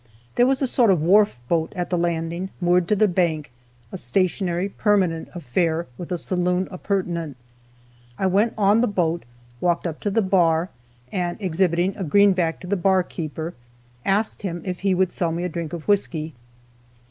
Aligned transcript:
There 0.33 0.47
was 0.47 0.63
a 0.63 0.65
sort 0.65 0.89
of 0.89 0.99
a 0.99 1.05
wharf 1.05 1.39
boat 1.47 1.71
at 1.75 1.91
the 1.91 1.95
landing, 1.99 2.49
moored 2.59 2.87
to 2.87 2.95
the 2.95 3.07
bank, 3.07 3.51
a 3.91 3.97
stationary, 3.97 4.67
permanent 4.67 5.29
affair, 5.35 5.85
with 5.95 6.11
a 6.11 6.17
saloon 6.17 6.67
appurtenant. 6.71 7.37
I 8.17 8.25
went 8.25 8.55
on 8.57 8.81
the 8.81 8.87
boat, 8.87 9.25
walked 9.59 9.85
up 9.85 9.99
to 9.99 10.09
the 10.09 10.23
bar, 10.23 10.71
and 11.11 11.39
exhibiting 11.39 11.95
a 11.97 12.03
greenback 12.03 12.59
to 12.61 12.67
the 12.67 12.75
bar 12.75 13.03
keeper, 13.03 13.53
asked 14.03 14.41
him 14.41 14.63
if 14.65 14.79
he 14.79 14.95
would 14.95 15.11
sell 15.11 15.31
me 15.31 15.43
a 15.43 15.49
drink 15.49 15.71
of 15.71 15.87
whisky. 15.87 16.33